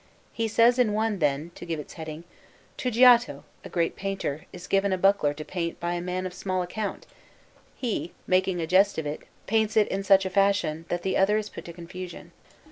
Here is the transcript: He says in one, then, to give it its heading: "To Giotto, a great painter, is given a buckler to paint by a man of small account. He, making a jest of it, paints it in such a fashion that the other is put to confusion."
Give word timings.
He 0.33 0.47
says 0.47 0.79
in 0.79 0.93
one, 0.93 1.19
then, 1.19 1.51
to 1.53 1.63
give 1.63 1.77
it 1.77 1.83
its 1.83 1.93
heading: 1.93 2.23
"To 2.77 2.89
Giotto, 2.89 3.43
a 3.63 3.69
great 3.69 3.95
painter, 3.95 4.47
is 4.51 4.65
given 4.65 4.91
a 4.91 4.97
buckler 4.97 5.31
to 5.35 5.45
paint 5.45 5.79
by 5.79 5.93
a 5.93 6.01
man 6.01 6.25
of 6.25 6.33
small 6.33 6.63
account. 6.63 7.05
He, 7.75 8.11
making 8.25 8.59
a 8.59 8.65
jest 8.65 8.97
of 8.97 9.05
it, 9.05 9.21
paints 9.45 9.77
it 9.77 9.87
in 9.89 10.03
such 10.03 10.25
a 10.25 10.31
fashion 10.31 10.85
that 10.89 11.03
the 11.03 11.17
other 11.17 11.37
is 11.37 11.49
put 11.49 11.65
to 11.65 11.73
confusion." 11.73 12.31